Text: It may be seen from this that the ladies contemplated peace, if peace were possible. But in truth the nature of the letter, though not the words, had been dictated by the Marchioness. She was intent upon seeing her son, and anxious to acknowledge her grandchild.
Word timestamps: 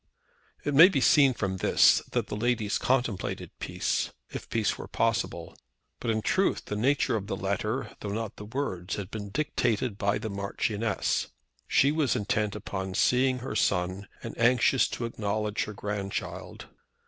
It 0.65 0.73
may 0.73 0.89
be 0.89 0.99
seen 0.99 1.35
from 1.35 1.57
this 1.57 1.99
that 2.13 2.25
the 2.25 2.35
ladies 2.35 2.79
contemplated 2.79 3.51
peace, 3.59 4.09
if 4.31 4.49
peace 4.49 4.75
were 4.75 4.87
possible. 4.87 5.55
But 5.99 6.09
in 6.09 6.23
truth 6.23 6.65
the 6.65 6.75
nature 6.75 7.15
of 7.15 7.27
the 7.27 7.35
letter, 7.35 7.95
though 7.99 8.09
not 8.09 8.37
the 8.37 8.45
words, 8.45 8.95
had 8.95 9.11
been 9.11 9.29
dictated 9.29 9.99
by 9.99 10.17
the 10.17 10.31
Marchioness. 10.31 11.27
She 11.67 11.91
was 11.91 12.15
intent 12.15 12.55
upon 12.55 12.95
seeing 12.95 13.37
her 13.45 13.55
son, 13.55 14.07
and 14.23 14.35
anxious 14.39 14.87
to 14.87 15.05
acknowledge 15.05 15.65
her 15.65 15.73
grandchild. 15.73 16.65